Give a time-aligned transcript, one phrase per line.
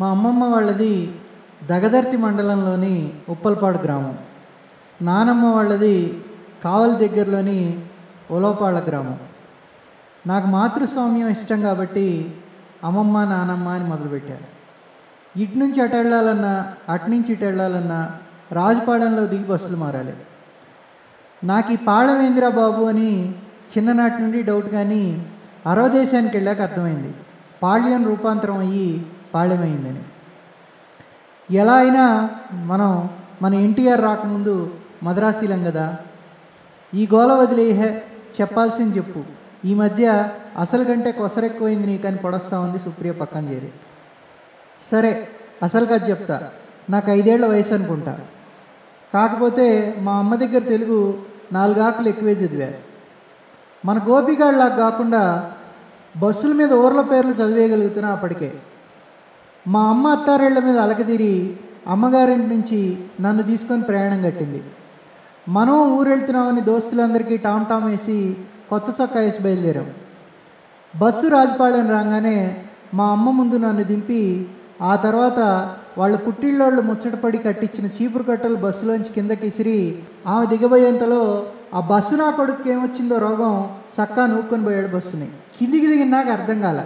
[0.00, 1.14] మా అమ్మమ్మ వాళ్ళది
[1.66, 4.18] దగదర్తి మండలంలోని ఉప్పల్పాడు గ్రామం.
[5.02, 6.22] నానమ్మ వాళ్ళది
[6.64, 7.80] కావలి దగ్గరలోని
[8.30, 9.18] ఒలోపాళ్ళ గ్రామం.
[10.26, 12.34] నాకు మాతృస్వామ్యం ఇష్టం కాబట్టి
[12.84, 14.46] అమ్మమ్మ నానమ్మ అని మొదలుపెట్టారు.
[15.40, 18.10] ఇటు నుంచి అటు వెళ్ళాలన్నా అటు నుంచి ఇటు వెళ్ళాలన్నా
[18.52, 20.14] రాజుపాలెంలో దిగి బస్సులు మారాలి.
[21.44, 23.34] నాకు ఈ పాళమేంద్రా బాబు అని
[23.72, 25.26] చిన్ననాటి నుండి డౌట్ కానీ
[25.66, 27.14] అరవ దేశానికి వెళ్ళాక అర్థమైంది.
[27.62, 29.06] పాళ్యం రూపాంతరం అయ్యి
[29.36, 30.02] పాళ్యమైందని.
[31.56, 32.04] ఎలా అయినా
[32.52, 32.90] మనం
[33.42, 34.54] మన ఎన్టీఆర్ రాకముందు
[35.02, 35.86] మద్రాసీలం కదా
[36.94, 37.88] ఈ గోల వదిలేహే
[38.40, 39.20] చెప్పాల్సింది చెప్పు.
[39.64, 43.70] ఈ మధ్య అసలు కంటే కొసరెక్కువైంది నీకని పొడస్తా ఉంది సుప్రియ పక్కన చేరి
[44.90, 45.28] సరే
[45.62, 46.36] అసలు కాదు చెప్తా.
[46.90, 48.14] నాకు ఐదేళ్ళ వయసు అనుకుంటా
[49.14, 49.66] కాకపోతే
[49.98, 50.98] మా అమ్మ దగ్గర తెలుగు
[51.52, 52.70] నాలుగు ఆకులు ఎక్కువే చదివా.
[53.84, 55.52] మన గోపిగాళ్ళలాగా కాకుండా
[56.16, 58.50] బస్సుల మీద ఊర్ల పేర్లు చదివేయగలుగుతున్నా అప్పటికే.
[59.68, 61.56] మా అమ్మ అత్తారేళ్ళ మీద అలకదీరి
[61.88, 64.62] అమ్మగారింటి నుంచి నన్ను తీసుకొని ప్రయాణం కట్టింది.
[65.48, 68.36] మనం ఊరెళ్తున్నామని దోస్తులందరికీ టామ్ టామ్ వేసి
[68.70, 69.86] కొత్త చొక్కా వేసి బయలుదేరాం.
[70.98, 74.48] బస్సు రాజపాలెం రాగానే మా అమ్మ ముందు నన్ను దింపి
[74.82, 75.40] ఆ తర్వాత
[75.98, 82.68] వాళ్ళ పుట్టిళ్ళోళ్ళు ముచ్చటపడి కట్టించిన చీపురు కట్టలు బస్సులోంచి కిందకి ఇసిరి ఆమె దిగబోయేంతలో ఆ బస్సు నా కొడుకు
[82.68, 85.28] ఏమొచ్చిందో రోగం చక్కా నూక్కొని పోయాడు బస్సుని.
[85.58, 86.84] కిందికి దిగిన నాకు అర్థం కాల.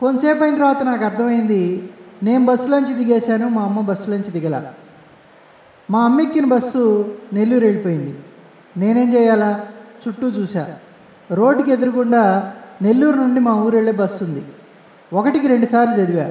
[0.00, 1.90] కొంతసేపు అయిన తర్వాత నాకు అర్థమైంది
[2.22, 4.62] నేను బస్సులోంచి దిగేశాను మా అమ్మ బస్సులోంచి దిగల.
[5.90, 8.18] మా అమ్మ ఎక్కిన బస్సు నెల్లూరు వెళ్ళిపోయింది.
[8.76, 9.60] నేనేం చేయాలా?
[10.08, 10.76] చుట్టూ చూసా
[11.32, 14.44] రోడ్డుకి ఎదురుగుండా నెల్లూరు నుండి మా ఊరు వెళ్ళే బస్సు ఉంది.
[15.12, 16.24] ఒకటికి రెండుసార్లు చదివా.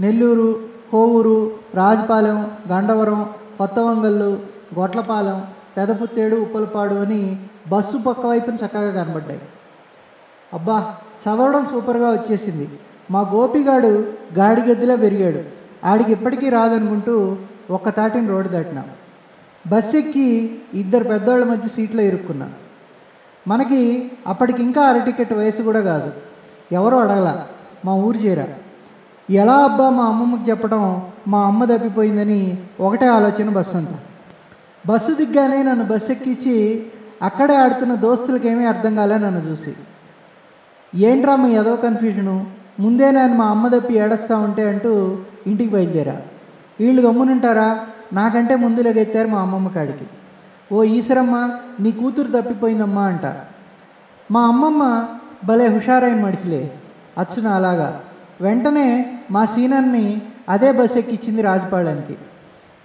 [0.00, 0.60] నెల్లూరు
[0.92, 4.42] కోవూరు రాజపాలెం గండవరం కొత్తవంగల్లు
[4.78, 5.42] గొట్లపాలెం
[5.76, 7.38] పెదపుత్తేడు ఉప్పలపాడు అని
[7.68, 9.40] బస్సు పక్క వైపున చక్కగా కనబడ్డాయి.
[10.52, 12.68] అబ్బా చదవడం సూపర్గా వచ్చేసింది.
[13.10, 15.40] మా గోపిగాడు గాడిగద్దిలా పెరిగాడు.
[15.86, 17.36] ఆడికి ఇప్పటికీ రాదనుకుంటూ
[17.70, 18.84] ఒక్క తాటిని రోడ్డు దాటినాం.
[19.66, 22.50] బస్ ఎక్కి ఇద్దరు పెద్దవాళ్ళ మధ్య సీట్లో ఇరుక్కున్నా.
[23.48, 26.12] మనకి అప్పటికి ఇంకా అర టికెట్ వయసు కూడా కాదు.
[26.72, 27.44] ఎవరో అడగల.
[27.84, 28.46] మా ఊరు చేరా.
[29.30, 33.98] ఎలా అబ్బా మా అమ్మమ్మకి చెప్పడం మా అమ్మ తప్పిపోయిందని ఒకటే ఆలోచన బస్సు అంతా
[34.86, 36.86] బస్సు దిగ్గానే నన్ను బస్సు ఎక్కించి
[37.22, 39.74] అక్కడే ఆడుతున్న దోస్తులకేమీ అర్థం కాలే నన్ను చూసి.
[40.94, 42.46] ఏంట్రా మీ ఏదో కన్ఫ్యూజను
[42.80, 46.16] ముందే నేను మా అమ్మ తప్పి ఏడస్తా ఉంటే అంటూ ఇంటికి బయలుదేరా.
[46.80, 47.86] వీళ్ళు గమ్మునుంటారా?
[48.12, 50.06] నాకంటే ముందు లెగెత్తారు మా అమ్మమ్మ కాడికి.
[50.74, 53.26] ఓ ఈశ్వరమ్మ నీ కూతురు తప్పిపోయిందమ్మా అంట.
[54.30, 55.08] మా అమ్మమ్మ
[55.44, 56.78] భలే హుషారైన మడిసిలే.
[57.18, 58.00] అచ్చున అలాగా.
[58.40, 62.16] వెంటనే మా సీనన్ని అదే బస్ ఎక్కిచ్చింది రాజపాలెంకి.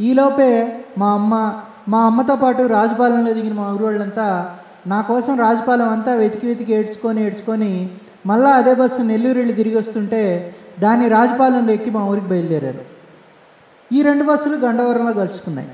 [0.02, 4.56] ఈలోపే మా అమ్మ మా అమ్మతో పాటు రాజపాలెంలో దిగిన మా ఊరు వాళ్ళంతా
[4.88, 7.90] నా కోసం రాజపాలెం అంతా వెతికి వెతికి ఏడ్చుకొని ఏడ్చుకొని
[8.26, 12.82] మళ్ళా అదే బస్సు నెల్లూరు వెళ్ళి తిరిగి వస్తుంటే దాన్ని రాజపాలెంలో ఎక్కి మా ఊరికి బయలుదేరారు.
[13.94, 15.70] ఈ రెండు బస్సులు గండవరంలో కలుసుకున్నాయి.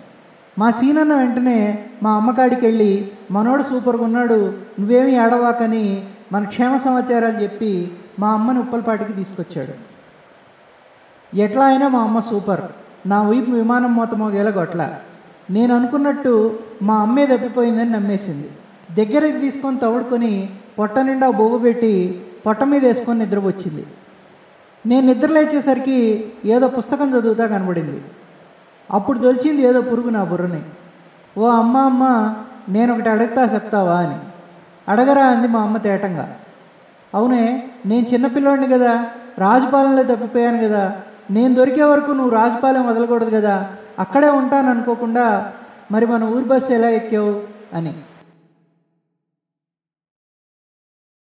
[0.60, 7.92] మా సీనన్న వెంటనే మా అమ్మకాడికి వెళ్ళి మనోడు సూపర్గా ఉన్నాడు నువ్వేమి ఏడవాకని మన క్షేమ సమాచారాలు చెప్పి
[8.20, 9.74] మా అమ్మని ఉప్పలపాటికి తీసుకొచ్చాడు.
[11.38, 12.62] ఎట్లా అయినా మా అమ్మ సూపర్.
[13.08, 14.96] నా వైపు విమానం మూత మోగేలా
[15.52, 18.50] నేను అనుకున్నట్టు మా అమ్మే తప్పిపోయిందని నమ్మేసింది.
[18.98, 23.86] దగ్గరికి తీసుకొని తవుడుకొని పొట్ట నిండా బొవ్వు పెట్టి పొట్ట మీద వేసుకొని నిద్రపోచ్చింది
[24.86, 28.02] నేను నిద్ర లేచేసరికి ఏదో పుస్తకం చదువుతా కనబడింది.
[28.92, 30.62] అప్పుడు తొలిచింది ఏదో పురుగు నా బుర్రని.
[31.38, 32.04] ఓ అమ్మ అమ్మ
[32.70, 34.18] నేను ఒకటి అడుగుతా చెప్తావా అని.
[34.90, 36.36] అడగరా అంది మా అమ్మ తేటంగా.
[37.14, 39.06] అవునే నేను చిన్నపిల్లోడిని కదా
[39.40, 40.96] రాజుపాలెంలో తప్పిపోయాను కదా
[41.32, 43.70] నేను దొరికే వరకు నువ్వు రాజుపాలెం వదలకూడదు కదా
[44.00, 45.52] అక్కడే ఉంటాను అనుకోకుండా
[45.92, 47.42] మరి మన ఊరి బస్సు ఎలా ఎక్కావు
[47.74, 47.94] అని.